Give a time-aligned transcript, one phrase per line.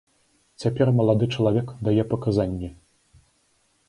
[0.61, 2.69] Цяпер малады чалавек дае паказанні.